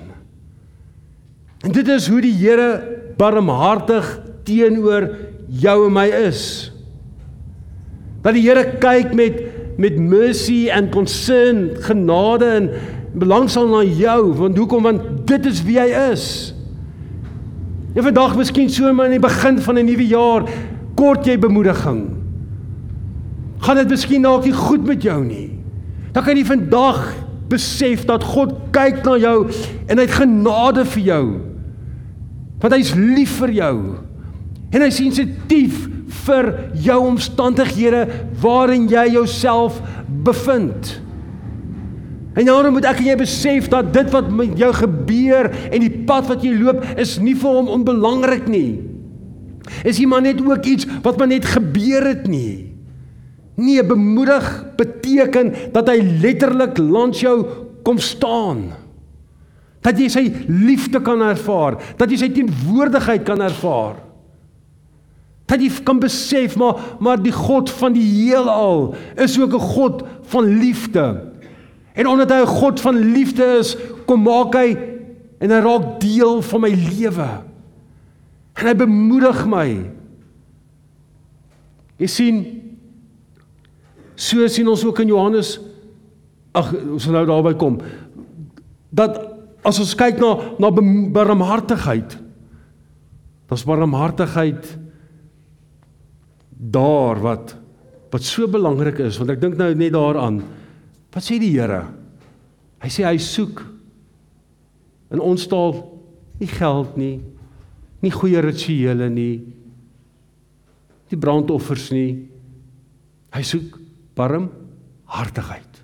En 1.64 1.72
dit 1.72 1.88
is 1.88 2.08
hoe 2.10 2.20
die 2.22 2.34
Here 2.34 3.03
barmhartig 3.16 4.20
teenoor 4.44 5.08
jou 5.48 5.86
en 5.86 5.92
my 5.92 6.06
is. 6.26 6.70
Dat 8.24 8.36
die 8.36 8.44
Here 8.46 8.64
kyk 8.80 9.14
met 9.14 9.42
met 9.74 9.96
mercy 9.98 10.68
and 10.70 10.92
concern, 10.94 11.72
genade 11.82 12.46
en 12.46 12.68
belangstel 13.18 13.66
na 13.66 13.82
jou, 13.82 14.34
want 14.38 14.58
hoekom 14.58 14.86
want 14.86 15.26
dit 15.26 15.46
is 15.50 15.62
wie 15.66 15.80
hy 15.80 15.88
is. 16.12 16.54
En 17.94 18.06
vandag 18.06 18.36
miskien 18.38 18.70
so 18.70 18.92
maar 18.94 19.10
in 19.10 19.18
die 19.18 19.22
begin 19.22 19.58
van 19.58 19.78
'n 19.78 19.86
nuwe 19.86 20.06
jaar 20.06 20.46
kort 20.94 21.26
jy 21.26 21.38
bemoediging. 21.38 22.10
Gaan 23.58 23.76
dit 23.76 23.88
miskien 23.88 24.22
dalk 24.22 24.44
nie 24.44 24.52
goed 24.52 24.86
met 24.86 25.02
jou 25.02 25.24
nie. 25.24 25.50
Dan 26.12 26.22
kan 26.22 26.36
jy 26.36 26.44
vandag 26.44 27.14
besef 27.48 28.04
dat 28.04 28.24
God 28.24 28.52
kyk 28.70 29.04
na 29.04 29.16
jou 29.16 29.50
en 29.86 29.98
hy 29.98 30.04
het 30.04 30.20
genade 30.20 30.84
vir 30.84 31.02
jou. 31.02 31.53
Want 32.64 32.72
hy's 32.72 32.94
lief 32.96 33.36
vir 33.42 33.52
jou. 33.60 33.76
En 34.72 34.80
hy 34.80 34.88
sensitief 34.88 35.82
vir 36.24 36.46
jou 36.80 36.96
omstandighede 37.10 38.06
waarin 38.40 38.86
jy 38.88 39.10
jouself 39.18 39.76
bevind. 40.24 40.94
En 42.34 42.48
nou 42.48 42.72
moet 42.74 42.86
ek 42.88 43.02
en 43.02 43.10
jy 43.12 43.16
besef 43.20 43.68
dat 43.70 43.92
dit 43.94 44.08
wat 44.10 44.30
met 44.32 44.56
jou 44.58 44.70
gebeur 44.74 45.50
en 45.68 45.84
die 45.84 45.92
pad 46.08 46.26
wat 46.32 46.42
jy 46.42 46.54
loop 46.56 46.80
is 46.98 47.18
nie 47.22 47.36
vir 47.38 47.58
hom 47.60 47.68
onbelangrik 47.76 48.48
nie. 48.50 48.80
Is 49.86 50.00
hy 50.00 50.08
maar 50.08 50.24
net 50.24 50.40
ook 50.42 50.66
iets 50.66 50.88
wat 51.04 51.20
maar 51.20 51.30
net 51.30 51.46
gebeur 51.46 52.08
het 52.08 52.24
nie. 52.26 52.72
Nee, 53.60 53.84
bemoedig 53.86 54.48
beteken 54.80 55.52
dat 55.76 55.92
hy 55.92 56.00
letterlik 56.24 56.80
langs 56.80 57.20
jou 57.22 57.36
kom 57.86 58.00
staan. 58.02 58.72
Dat 59.84 59.98
jy 60.00 60.08
sy 60.08 60.24
liefde 60.48 61.00
kan 61.04 61.20
ervaar, 61.24 61.76
dat 62.00 62.10
jy 62.10 62.18
sy 62.22 62.30
teenwoordigheid 62.32 63.24
kan 63.26 63.42
ervaar. 63.44 63.98
Dat 65.44 65.60
jy 65.60 65.68
kan 65.84 66.00
besef 66.00 66.56
maar 66.56 66.96
maar 67.04 67.20
die 67.20 67.34
God 67.34 67.68
van 67.70 67.92
die 67.92 68.06
heelal 68.06 68.94
is 69.20 69.36
ook 69.38 69.52
'n 69.52 69.68
God 69.74 70.02
van 70.32 70.44
liefde. 70.58 71.32
En 71.94 72.06
omdat 72.06 72.30
hy 72.30 72.40
'n 72.40 72.56
God 72.60 72.80
van 72.80 72.96
liefde 72.96 73.44
is, 73.60 73.76
kom 74.06 74.22
maak 74.22 74.54
hy 74.54 74.76
en 75.38 75.50
hy 75.50 75.60
raak 75.60 76.00
deel 76.00 76.42
van 76.42 76.60
my 76.60 76.70
lewe. 76.70 77.28
En 78.54 78.66
hy 78.66 78.74
bemoedig 78.74 79.46
my. 79.46 79.90
Jy 81.98 82.06
sien 82.06 82.64
so 84.14 84.46
sien 84.46 84.68
ons 84.68 84.84
ook 84.84 84.98
in 84.98 85.08
Johannes 85.08 85.60
ag 86.54 86.70
ons 86.74 87.06
nou 87.10 87.24
daarby 87.26 87.54
kom 87.58 87.80
dat 88.94 89.33
as 89.64 89.80
ons 89.80 89.94
kyk 89.98 90.20
na 90.22 90.34
na 90.60 90.70
barmhartigheid 90.70 92.18
daar's 93.48 93.64
barmhartigheid 93.68 94.68
daar 96.54 97.20
wat 97.22 97.56
wat 98.12 98.22
so 98.22 98.46
belangrik 98.48 99.00
is 99.04 99.18
want 99.18 99.32
ek 99.34 99.42
dink 99.42 99.58
nou 99.58 99.72
net 99.74 99.94
daaraan 99.94 100.42
Wat 101.14 101.22
sê 101.22 101.38
die 101.38 101.52
Here? 101.54 101.84
Hy 102.82 102.90
sê 102.90 103.06
hy 103.06 103.18
soek 103.22 103.62
in 105.14 105.22
ons 105.22 105.46
taal 105.46 105.76
nie 106.40 106.50
geld 106.50 106.96
nie, 106.98 107.14
nie 108.02 108.10
goeie 108.12 108.42
rituele 108.42 109.06
nie, 109.12 109.36
nie 111.06 111.20
brandoffers 111.20 111.92
nie. 111.94 112.26
Hy 113.34 113.42
soek 113.46 113.78
barmhartigheid. 114.18 115.78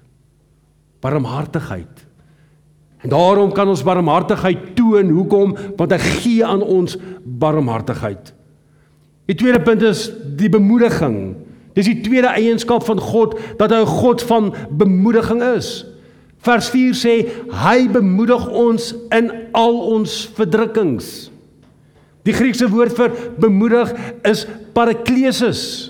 Barmhartigheid. 1.00 2.02
En 3.00 3.08
daarom 3.08 3.52
kan 3.52 3.68
ons 3.68 3.82
barmhartigheid 3.82 4.74
toon. 4.76 5.08
Hoekom? 5.08 5.56
Want 5.76 5.92
hy 5.92 5.98
gee 5.98 6.44
aan 6.44 6.62
ons 6.62 6.96
barmhartigheid. 7.24 8.34
Die 9.30 9.38
tweede 9.38 9.62
punt 9.62 9.82
is 9.82 10.08
die 10.36 10.50
bemoediging. 10.50 11.36
Dis 11.76 11.86
die 11.86 12.00
tweede 12.02 12.32
eienskap 12.34 12.84
van 12.84 12.98
God 13.00 13.38
dat 13.56 13.70
hy 13.70 13.80
'n 13.80 13.86
God 13.86 14.22
van 14.22 14.54
bemoediging 14.70 15.42
is. 15.56 15.86
Vers 16.40 16.68
4 16.68 16.94
sê 16.94 17.28
hy 17.52 17.88
bemoedig 17.88 18.48
ons 18.48 18.94
in 19.12 19.30
al 19.52 19.78
ons 19.92 20.30
verdrukkings. 20.34 21.30
Die 22.24 22.32
Griekse 22.32 22.68
woord 22.68 22.92
vir 22.96 23.12
bemoedig 23.38 23.92
is 24.22 24.46
paraklesis. 24.72 25.89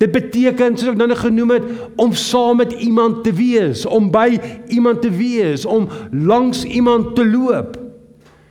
Dit 0.00 0.14
beteken 0.14 0.78
soos 0.80 0.94
ek 0.94 0.96
nou 0.96 1.10
net 1.10 1.20
genoem 1.20 1.54
het 1.58 1.66
om 2.00 2.14
saam 2.16 2.62
met 2.62 2.72
iemand 2.80 3.20
te 3.26 3.34
wees, 3.36 3.84
om 3.84 4.08
by 4.12 4.38
iemand 4.72 5.02
te 5.04 5.10
wees, 5.12 5.66
om 5.68 5.90
langs 6.10 6.64
iemand 6.64 7.12
te 7.18 7.26
loop. 7.28 7.76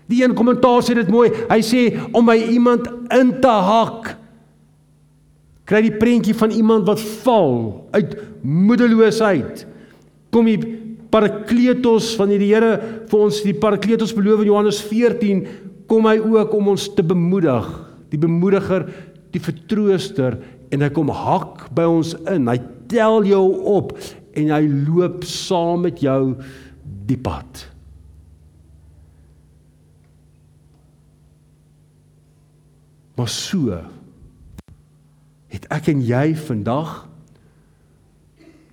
Die 0.10 0.22
een 0.24 0.36
kommentaar 0.38 0.84
sê 0.86 0.96
dit 0.98 1.10
mooi. 1.10 1.30
Hy 1.50 1.60
sê 1.66 1.84
om 2.14 2.26
by 2.30 2.38
iemand 2.54 2.86
in 3.14 3.36
te 3.42 3.56
hak 3.70 4.16
kry 5.70 5.84
die 5.86 5.98
prentjie 6.02 6.34
van 6.34 6.54
iemand 6.54 6.88
wat 6.90 7.02
val 7.22 7.58
uit 7.94 8.16
moedeloosheid. 8.42 9.66
Kom 10.34 10.50
die 10.50 10.58
Parakletos 11.10 12.12
van 12.18 12.30
die 12.30 12.40
Here 12.42 12.76
vir 13.10 13.22
ons 13.22 13.42
die 13.46 13.56
Parakletos 13.58 14.14
beloof 14.18 14.44
in 14.44 14.52
Johannes 14.52 14.82
14 14.86 15.44
kom 15.90 16.06
hy 16.06 16.20
ook 16.22 16.54
om 16.54 16.72
ons 16.76 16.86
te 16.94 17.06
bemoedig, 17.06 17.66
die 18.14 18.20
bemoediger, 18.22 18.86
die 19.34 19.42
vertrooster 19.42 20.38
en 20.70 20.86
hy 20.86 20.90
kom 20.94 21.10
hak 21.14 21.68
by 21.76 21.86
ons 21.90 22.14
in. 22.30 22.48
Hy 22.50 22.58
tel 22.92 23.26
jou 23.30 23.44
op 23.70 23.94
en 24.38 24.52
hy 24.54 24.64
loop 24.88 25.26
saam 25.28 25.86
met 25.88 26.02
jou 26.04 26.36
die 27.10 27.18
pad. 27.20 27.66
Maar 33.20 33.32
so 33.34 33.82
het 35.50 35.66
ek 35.74 35.90
en 35.92 36.04
jy 36.06 36.28
vandag 36.40 37.02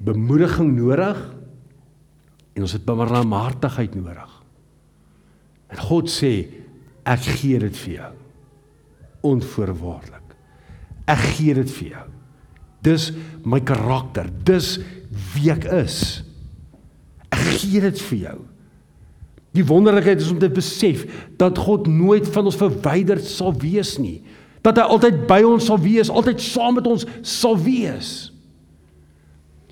bemoediging 0.07 0.75
nodig 0.77 1.19
en 2.57 2.65
ons 2.65 2.77
het 2.77 2.85
barmhartigheid 2.87 3.97
nodig. 3.99 4.37
En 5.73 5.83
God 5.89 6.13
sê 6.13 6.33
ek 7.07 7.27
gee 7.41 7.59
dit 7.65 7.83
vir 7.85 7.97
jou 7.97 8.13
onvoorwaardelik. 9.27 10.16
Ek 11.07 11.23
gee 11.37 11.55
dit 11.55 11.71
vir 11.79 11.89
jou. 11.95 12.07
Dis 12.87 13.11
my 13.47 13.61
karakter, 13.61 14.29
dis 14.45 14.77
wie 15.35 15.51
ek 15.51 15.65
is. 15.65 16.23
Ek 17.31 17.43
gee 17.61 17.81
dit 17.81 18.01
vir 18.11 18.19
jou. 18.19 18.39
Die 19.57 19.65
wonderlikheid 19.65 20.21
is 20.21 20.31
om 20.31 20.39
te 20.39 20.51
besef 20.53 21.07
dat 21.41 21.59
God 21.59 21.87
nooit 21.89 22.27
van 22.29 22.51
ons 22.51 22.59
verwyder 22.61 23.23
sal 23.25 23.55
wees 23.57 23.97
nie 23.99 24.21
dat 24.67 24.81
hy 24.81 24.87
altyd 24.91 25.27
by 25.29 25.43
ons 25.47 25.69
sal 25.69 25.79
wees, 25.79 26.11
altyd 26.11 26.43
saam 26.43 26.81
met 26.81 26.89
ons 26.91 27.07
sal 27.27 27.55
wees. 27.63 28.33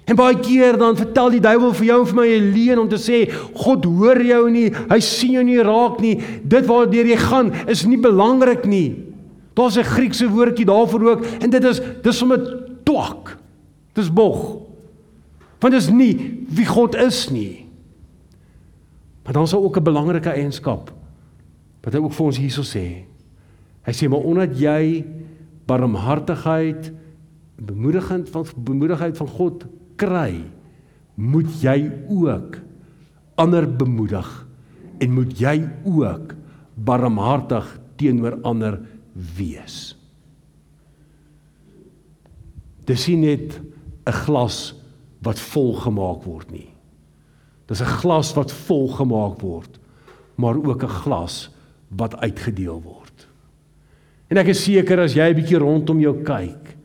En 0.05 0.19
baie 0.19 0.37
keer 0.45 0.76
dan 0.79 0.99
vertel 0.99 1.33
die 1.33 1.43
duiwel 1.43 1.73
vir 1.79 1.88
jou 1.88 2.00
en 2.03 2.09
vir 2.11 2.19
my 2.19 2.29
'n 2.29 2.53
leuen 2.53 2.79
om 2.79 2.88
te 2.88 3.00
sê 3.00 3.25
God 3.57 3.85
hoor 3.85 4.21
jou 4.21 4.50
nie, 4.50 4.71
hy 4.71 5.00
sien 5.00 5.33
jou 5.33 5.43
nie 5.43 5.62
raak 5.62 6.00
nie. 6.00 6.21
Dit 6.45 6.67
waardeur 6.67 7.07
jy 7.07 7.17
gaan 7.17 7.53
is 7.67 7.87
nie 7.87 7.97
belangrik 7.97 8.67
nie. 8.67 9.13
Daar's 9.55 9.77
'n 9.77 9.83
Griekse 9.83 10.29
woordjie 10.29 10.67
daarvoor 10.67 11.11
ook 11.11 11.25
en 11.25 11.51
dit 11.51 11.65
is 11.65 11.81
dis 12.03 12.23
om 12.23 12.33
'n 12.33 12.47
twak. 12.83 13.39
Dis 13.93 14.13
bog. 14.13 14.59
Want 15.59 15.73
dit 15.73 15.83
is 15.83 15.91
nie 15.91 16.45
wie 16.49 16.67
God 16.67 16.95
is 16.95 17.31
nie. 17.31 17.67
Maar 19.25 19.33
dan 19.33 19.43
is 19.43 19.55
ook 19.55 19.77
'n 19.77 19.83
belangrike 19.83 20.31
eienskap 20.31 20.93
wat 21.83 21.93
hy 21.93 21.99
ook 22.01 22.13
vir 22.13 22.27
ons 22.27 22.39
hierso 22.39 22.63
sê. 22.63 23.05
Hy 23.83 23.93
sê 23.93 24.09
maar 24.09 24.25
omdat 24.25 24.59
jy 24.59 25.05
barmhartigheid 25.67 26.93
bemoedigend 27.57 28.29
van 28.29 28.47
bemoedigheid 28.57 29.17
van 29.17 29.29
God 29.29 29.67
kry, 29.97 30.45
moet 31.15 31.63
jy 31.63 31.93
ook 32.09 32.59
ander 33.35 33.77
bemoedig 33.77 34.47
en 34.99 35.13
moet 35.13 35.39
jy 35.39 35.69
ook 35.85 36.35
barmhartig 36.75 37.81
teenoor 37.97 38.39
ander 38.43 38.73
wees. 38.73 38.94
Dis 42.85 43.09
nie 43.09 43.16
net 43.16 43.61
'n 44.06 44.12
glas 44.12 44.75
wat 45.23 45.38
vol 45.38 45.75
gemaak 45.75 46.25
word 46.25 46.50
nie. 46.50 46.68
Dis 47.66 47.80
'n 47.80 47.97
glas 48.02 48.35
wat 48.35 48.52
vol 48.52 48.88
gemaak 48.88 49.40
word, 49.40 49.78
maar 50.37 50.56
ook 50.56 50.83
'n 50.83 50.88
glas 51.04 51.49
wat 51.88 52.16
uitgedeel 52.16 52.83
word. 52.83 53.28
En 54.28 54.37
ek 54.37 54.49
is 54.49 54.64
seker 54.64 55.00
as 55.00 55.14
jy 55.14 55.30
'n 55.30 55.37
bietjie 55.37 55.59
rondom 55.59 56.00
jou 56.00 56.23
kyk 56.23 56.76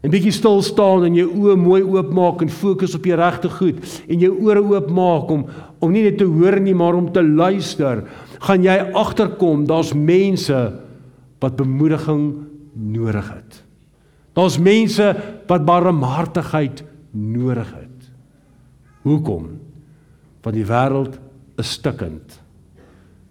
en 0.00 0.10
bietjie 0.10 0.32
stil 0.32 0.62
staan 0.62 1.04
en 1.04 1.14
jou 1.14 1.28
oë 1.28 1.56
mooi 1.56 1.82
oopmaak 1.82 2.40
en 2.42 2.48
fokus 2.48 2.94
op 2.94 3.02
die 3.02 3.16
regte 3.16 3.50
goed 3.52 3.82
en 4.08 4.20
jou 4.20 4.32
ore 4.46 4.62
oopmaak 4.62 5.30
om 5.30 5.46
om 5.80 5.92
nie 5.92 6.02
net 6.02 6.18
te 6.18 6.24
hoor 6.24 6.60
nie 6.60 6.74
maar 6.74 6.94
om 6.94 7.12
te 7.12 7.22
luister, 7.22 8.04
gaan 8.40 8.62
jy 8.62 8.76
agterkom 8.92 9.66
daar's 9.66 9.94
mense 9.94 10.72
wat 11.40 11.56
bemoediging 11.58 12.24
nodig 12.72 13.26
het. 13.32 13.62
Daar's 14.36 14.58
mense 14.58 15.08
wat 15.48 15.64
barmhartigheid 15.66 16.84
nodig 17.10 17.72
het. 17.74 18.10
Hoekom? 19.02 19.48
Want 20.44 20.56
die 20.56 20.66
wêreld 20.68 21.18
is 21.60 21.74
stikkend. 21.76 22.38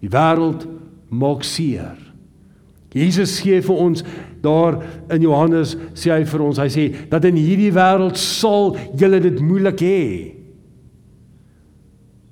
Die 0.02 0.10
wêreld 0.10 0.66
maak 1.08 1.44
seer. 1.46 1.98
Jesus 2.90 3.38
gee 3.44 3.60
vir 3.62 3.78
ons 3.78 4.02
daar 4.42 4.80
in 5.12 5.22
Johannes 5.22 5.76
sê 5.94 6.10
hy 6.10 6.24
vir 6.26 6.42
ons, 6.42 6.58
hy 6.58 6.66
sê 6.72 6.84
dat 7.10 7.26
in 7.28 7.38
hierdie 7.38 7.70
wêreld 7.74 8.18
sal 8.18 8.74
julle 8.98 9.20
dit 9.22 9.38
moeilik 9.44 9.84
hê. 9.84 10.04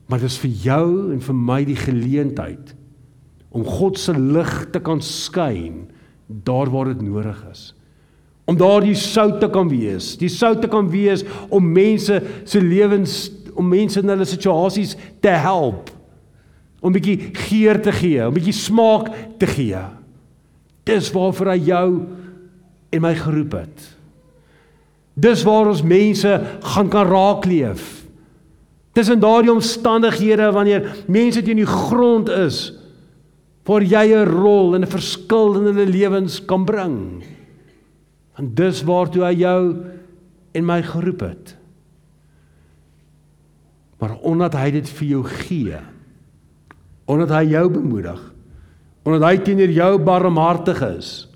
Maar 0.08 0.24
dit 0.24 0.32
is 0.32 0.40
vir 0.42 0.54
jou 0.64 0.88
en 1.14 1.22
vir 1.22 1.38
my 1.38 1.60
die 1.68 1.78
geleentheid 1.78 2.74
om 3.50 3.64
God 3.64 3.98
se 3.98 4.12
lig 4.12 4.52
te 4.72 4.80
kan 4.80 5.00
skyn 5.04 5.86
daar 6.28 6.70
waar 6.70 6.92
dit 6.92 7.02
nodig 7.02 7.38
is. 7.50 7.72
Om 8.48 8.56
daardie 8.56 8.96
sout 8.96 9.40
te 9.40 9.48
kan 9.52 9.68
wees, 9.68 10.14
die 10.20 10.30
sout 10.32 10.60
te 10.62 10.68
kan 10.68 10.88
wees 10.92 11.24
om 11.52 11.72
mense 11.72 12.20
se 12.44 12.60
lewens 12.60 13.28
om 13.58 13.66
mense 13.66 13.98
in 13.98 14.08
hulle 14.12 14.26
situasies 14.28 14.94
te 15.24 15.32
help. 15.34 15.90
Om 16.80 16.92
'n 16.92 16.94
bietjie 16.94 17.34
geur 17.34 17.80
te 17.82 17.92
gee, 17.92 18.22
'n 18.22 18.34
bietjie 18.34 18.52
smaak 18.54 19.10
te 19.38 19.46
gee. 19.46 19.82
Dis 20.84 21.10
waarvoor 21.12 21.46
hy 21.46 21.58
jou 21.66 22.06
en 22.92 23.02
my 23.02 23.14
geroep 23.14 23.52
het. 23.52 23.96
Dis 25.14 25.42
waar 25.42 25.66
ons 25.66 25.82
mense 25.82 26.40
gaan 26.60 26.88
kan 26.88 27.06
raakleef. 27.06 28.06
Dis 28.92 29.08
in 29.08 29.20
daardie 29.20 29.52
omstandighede 29.52 30.52
wanneer 30.52 31.04
mense 31.06 31.42
teen 31.42 31.56
die 31.56 31.66
grond 31.66 32.28
is 32.28 32.77
waar 33.68 33.84
jy 33.84 34.16
'n 34.16 34.24
rol 34.24 34.74
en 34.74 34.82
'n 34.82 34.88
verskil 34.88 35.60
in 35.60 35.64
hulle 35.68 35.86
lewens 35.86 36.40
kan 36.44 36.64
bring. 36.64 37.22
En 38.38 38.54
dis 38.54 38.82
waartoe 38.82 39.24
hy 39.24 39.34
jou 39.34 39.84
en 40.52 40.64
my 40.64 40.82
geroep 40.82 41.20
het. 41.20 41.56
Maar 43.98 44.16
omdat 44.22 44.54
hy 44.54 44.70
dit 44.70 44.88
vir 44.88 45.08
jou 45.08 45.24
gee, 45.24 45.78
omdat 47.04 47.28
hy 47.28 47.44
jou 47.50 47.68
bemoedig, 47.68 48.20
omdat 49.04 49.22
hy 49.22 49.36
teenoor 49.38 49.72
jou 49.74 49.98
barmhartig 49.98 50.82
is, 50.82 51.28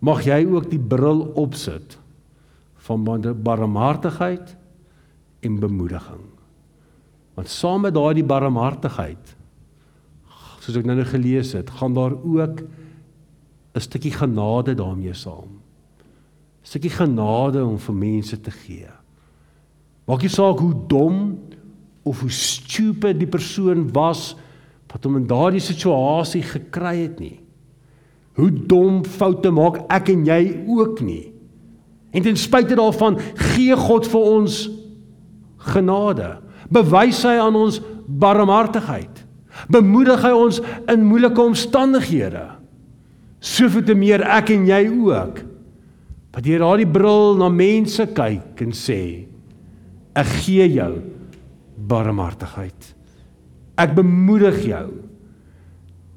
mag 0.00 0.24
jy 0.24 0.46
ook 0.46 0.70
die 0.70 0.80
bril 0.80 1.32
opsit 1.34 1.98
van 2.76 3.04
barmhartigheid 3.42 4.56
en 5.40 5.60
bemoediging. 5.60 6.24
Want 7.34 7.48
saam 7.48 7.80
met 7.80 7.94
daardie 7.94 8.24
barmhartigheid 8.24 9.36
soos 10.70 10.80
ek 10.80 10.88
nou 10.88 10.96
nou 11.00 11.08
gelees 11.08 11.52
het, 11.56 11.70
gaan 11.80 11.94
daar 11.94 12.14
ook 12.14 12.62
'n 13.74 13.80
stukkie 13.80 14.12
genade 14.12 14.74
daarmee 14.74 15.14
saam. 15.14 15.60
'n 16.62 16.66
Stukkie 16.66 16.90
genade 16.90 17.64
om 17.64 17.78
vir 17.78 17.94
mense 17.94 18.40
te 18.40 18.50
gee. 18.50 18.88
Maak 20.06 20.22
nie 20.22 20.28
saak 20.28 20.58
hoe 20.58 20.74
dom 20.86 21.38
of 22.02 22.20
hoe 22.20 22.30
stupid 22.30 23.18
die 23.18 23.28
persoon 23.28 23.92
was 23.92 24.36
wat 24.90 25.04
hom 25.04 25.16
in 25.16 25.26
daardie 25.26 25.62
situasie 25.62 26.42
gekry 26.42 26.96
het 27.02 27.20
nie. 27.20 27.40
Hoe 28.34 28.50
dom 28.50 29.04
foute 29.04 29.50
maak 29.50 29.84
ek 29.92 30.08
en 30.08 30.24
jy 30.26 30.64
ook 30.66 31.00
nie. 31.00 31.32
En 32.10 32.22
ten 32.22 32.36
spyte 32.36 32.74
daarvan 32.74 33.18
gee 33.34 33.76
God 33.76 34.08
vir 34.10 34.20
ons 34.20 34.70
genade. 35.70 36.40
Bewys 36.70 37.22
hy 37.22 37.36
aan 37.38 37.54
ons 37.54 37.80
barmhartigheid. 38.06 39.26
Bemoedig 39.68 40.22
hy 40.24 40.32
ons 40.36 40.60
in 40.90 41.04
moeilike 41.04 41.42
omstandighede. 41.42 42.46
Soveel 43.40 43.84
te 43.88 43.96
meer 43.96 44.24
ek 44.24 44.52
en 44.54 44.66
jy 44.68 44.84
ook. 44.88 45.42
Wat 46.30 46.46
deur 46.46 46.62
daardie 46.62 46.88
bril 46.88 47.36
na 47.40 47.50
mense 47.52 48.06
kyk 48.14 48.62
en 48.64 48.74
sê 48.76 49.00
ek 50.20 50.30
gee 50.44 50.66
jou 50.74 50.92
barmhartigheid. 51.90 52.90
Ek 53.80 53.94
bemoedig 53.96 54.60
jou 54.68 54.86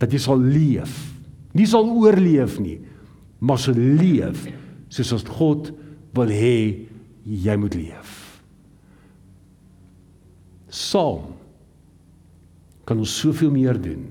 dat 0.02 0.12
jy 0.12 0.22
sal 0.22 0.42
leef. 0.42 0.94
Nie 1.54 1.68
sal 1.70 1.88
oorleef 1.88 2.58
nie, 2.62 2.80
maar 3.40 3.62
sal 3.62 3.78
leef 3.78 4.48
soos 4.94 5.14
as 5.16 5.26
God 5.38 5.72
wil 6.14 6.30
hê 6.34 6.58
jy 7.24 7.56
moet 7.58 7.78
leef. 7.78 8.20
Saam 10.74 11.43
kan 12.86 13.00
ons 13.00 13.20
soveel 13.22 13.52
meer 13.54 13.80
doen. 13.80 14.08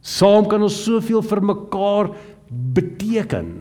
Saam 0.00 0.48
kan 0.48 0.62
ons 0.64 0.76
soveel 0.84 1.22
vir 1.24 1.42
mekaar 1.44 2.12
beteken. 2.50 3.52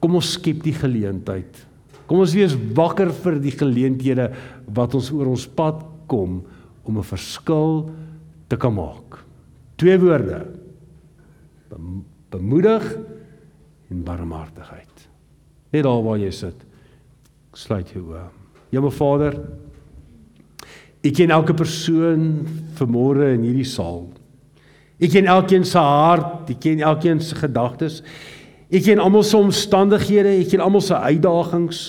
Kom 0.00 0.16
ons 0.18 0.34
skep 0.36 0.62
die 0.64 0.74
geleentheid. 0.74 1.66
Kom 2.10 2.24
ons 2.24 2.34
wees 2.34 2.56
wakker 2.74 3.12
vir 3.22 3.38
die 3.42 3.54
geleenthede 3.54 4.30
wat 4.74 4.96
ons 4.98 5.12
oor 5.14 5.30
ons 5.30 5.46
pad 5.46 5.82
kom 6.10 6.40
om 6.84 6.98
'n 6.98 7.06
verskil 7.06 7.90
te 8.48 8.56
kan 8.56 8.74
maak. 8.74 9.22
Twee 9.76 9.98
woorde. 9.98 10.46
Bemoedig 12.30 12.96
en 13.90 14.02
barmhartigheid. 14.04 15.08
Net 15.72 15.84
daar 15.84 16.02
waar 16.02 16.18
jy 16.18 16.30
sit. 16.30 16.66
Sluit 17.54 17.88
jou 17.90 18.02
oë. 18.10 18.26
Hemel 18.70 18.90
Vader, 18.90 19.34
ek 21.04 21.14
ken 21.16 21.32
elke 21.32 21.54
persoon 21.56 22.46
vanmôre 22.76 23.32
in 23.34 23.46
hierdie 23.46 23.68
saal. 23.68 24.04
Ek 25.00 25.14
ken 25.14 25.30
elkeen 25.32 25.64
se 25.64 25.80
hart, 25.80 26.50
ek 26.52 26.60
ken 26.60 26.82
elkeen 26.84 27.22
se 27.24 27.38
gedagtes. 27.38 28.02
Ek 28.70 28.84
ken 28.84 29.00
almal 29.00 29.24
se 29.24 29.38
omstandighede, 29.38 30.36
ek 30.42 30.52
ken 30.52 30.62
almal 30.64 30.84
se 30.84 30.94
uitdagings. 30.94 31.80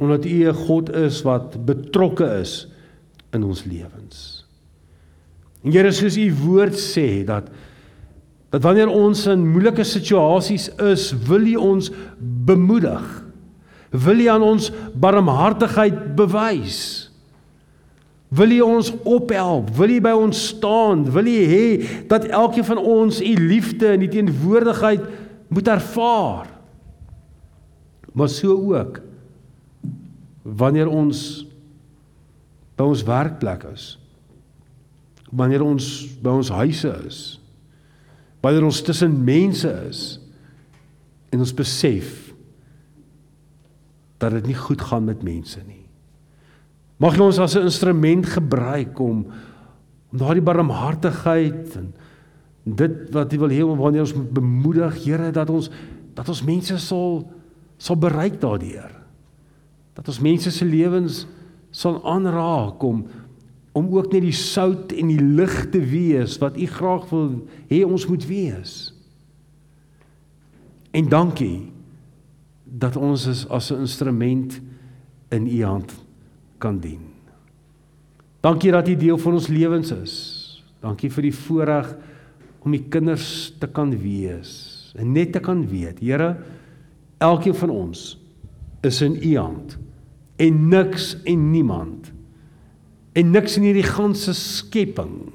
Omdat 0.00 0.26
U 0.26 0.38
'n 0.48 0.54
God 0.66 0.90
is 0.90 1.22
wat 1.22 1.64
betrokke 1.64 2.26
is 2.40 2.66
in 3.32 3.44
ons 3.44 3.64
lewens. 3.64 4.44
En 5.62 5.72
Here, 5.72 5.92
soos 5.92 6.16
U 6.16 6.34
woord 6.44 6.74
sê 6.74 7.24
dat 7.24 7.50
dat 8.50 8.62
wanneer 8.62 8.88
ons 8.88 9.26
in 9.26 9.52
moeilike 9.52 9.84
situasies 9.84 10.68
is, 10.82 11.12
wil 11.28 11.46
U 11.46 11.54
ons 11.54 11.90
bemoedig. 12.18 13.24
Wil 13.90 14.18
U 14.18 14.26
aan 14.26 14.42
ons 14.42 14.72
barmhartigheid 14.94 16.16
bewys? 16.16 17.09
Wil 18.30 18.54
U 18.54 18.60
ons 18.62 18.92
ophelp? 19.02 19.72
Wil 19.74 19.96
U 19.96 20.00
by 20.04 20.12
ons 20.14 20.40
staan? 20.52 21.02
Wil 21.10 21.26
U 21.26 21.38
hê 21.50 21.66
dat 22.10 22.28
elkeen 22.30 22.66
van 22.68 22.78
ons 22.78 23.20
U 23.22 23.32
liefde 23.34 23.90
en 23.90 24.04
die 24.04 24.12
teenwoordigheid 24.12 25.02
moet 25.50 25.68
ervaar? 25.68 26.50
Maar 28.12 28.30
so 28.30 28.54
ook 28.74 29.00
wanneer 30.42 30.88
ons 30.88 31.44
by 32.78 32.86
ons 32.86 33.02
werkplek 33.06 33.66
is. 33.74 33.92
Wanneer 35.30 35.62
ons 35.62 35.90
by 36.22 36.38
ons 36.40 36.54
huise 36.54 36.94
is 37.06 37.20
wanneer 38.40 38.64
ons 38.64 38.82
tussen 38.82 39.24
mense 39.24 39.70
is 39.88 40.04
en 41.30 41.42
ons 41.44 41.54
besef 41.54 42.30
dat 44.20 44.34
dit 44.36 44.50
nie 44.50 44.58
goed 44.58 44.80
gaan 44.84 45.06
met 45.06 45.22
mense 45.24 45.60
nie. 45.64 45.79
Mag 47.00 47.16
ons 47.16 47.38
as 47.40 47.56
'n 47.56 47.64
instrument 47.64 48.26
gebruik 48.26 48.98
om 49.00 49.26
om 50.10 50.18
daardie 50.18 50.42
barmhartigheid 50.42 51.76
en 51.76 51.94
dit 52.64 53.10
wat 53.14 53.32
U 53.32 53.38
wil 53.38 53.48
hê 53.48 53.62
wanneer 53.62 54.00
ons 54.00 54.14
bemoedig, 54.32 55.04
Here, 55.04 55.30
dat 55.30 55.50
ons 55.50 55.70
dat 56.14 56.28
ons 56.28 56.42
mense 56.42 56.78
sal 56.78 57.30
sal 57.78 57.96
bereik 57.96 58.40
daardeur. 58.40 58.90
Dat 59.94 60.08
ons 60.08 60.20
mense 60.20 60.50
se 60.50 60.64
lewens 60.64 61.26
sal 61.70 62.04
aanraak 62.04 62.82
om 62.82 63.06
om 63.72 63.86
ook 63.96 64.12
net 64.12 64.22
die 64.22 64.34
sout 64.34 64.92
en 64.92 65.06
die 65.06 65.22
lig 65.22 65.70
te 65.70 65.80
wees 65.80 66.38
wat 66.38 66.58
u 66.58 66.66
graag 66.66 67.08
wil 67.10 67.46
hê 67.70 67.84
ons 67.86 68.06
moet 68.06 68.26
wees. 68.26 68.94
En 70.90 71.08
dankie 71.08 71.72
dat 72.64 72.96
ons 72.96 73.26
is 73.26 73.48
as 73.48 73.70
'n 73.70 73.80
instrument 73.80 74.60
in 75.30 75.46
u 75.46 75.64
hand 75.64 76.09
kan 76.60 76.78
dien. 76.82 77.02
Dankie 78.44 78.72
dat 78.72 78.88
u 78.88 78.96
deel 78.96 79.18
van 79.20 79.36
ons 79.36 79.48
lewens 79.52 79.92
is. 79.92 80.14
Dankie 80.80 81.10
vir 81.12 81.28
die 81.28 81.36
voorreg 81.36 81.90
om 82.64 82.74
u 82.76 82.80
kinders 82.92 83.52
te 83.60 83.68
kan 83.68 83.92
wees 84.00 84.52
en 84.98 85.12
net 85.14 85.32
te 85.32 85.40
kan 85.40 85.62
weet, 85.70 86.00
Here, 86.02 86.34
elkeen 87.20 87.54
van 87.54 87.70
ons 87.70 88.18
is 88.82 89.00
in 89.04 89.16
u 89.20 89.36
hand 89.36 89.76
en 90.40 90.68
niks 90.72 91.12
en 91.28 91.50
niemand 91.52 92.10
en 93.12 93.30
niks 93.34 93.58
in 93.58 93.66
hierdie 93.68 93.86
ganse 93.86 94.32
skepping 94.36 95.30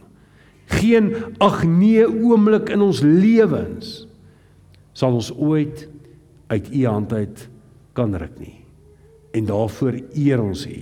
geen 0.81 1.11
ag 1.43 1.61
nee 1.69 2.05
oomblik 2.07 2.71
in 2.73 2.81
ons 2.81 3.03
lewens 3.05 3.93
sal 4.97 5.19
ons 5.19 5.29
ooit 5.37 5.85
uit 6.49 6.71
u 6.73 6.85
hand 6.87 7.13
uit 7.13 7.45
kan 7.97 8.17
ruk 8.17 8.33
nie 8.41 8.57
en 9.37 9.45
daarvoor 9.51 9.99
eer 10.17 10.41
ons 10.41 10.65
u 10.65 10.81